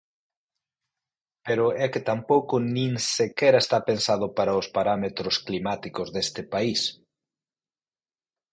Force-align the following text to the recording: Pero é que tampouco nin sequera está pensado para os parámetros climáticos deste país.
Pero 1.45 1.65
é 1.83 1.85
que 1.93 2.05
tampouco 2.11 2.55
nin 2.75 2.93
sequera 3.15 3.59
está 3.61 3.77
pensado 3.89 4.25
para 4.37 4.57
os 4.61 4.67
parámetros 4.77 5.35
climáticos 5.47 6.07
deste 6.15 6.41
país. 6.53 6.81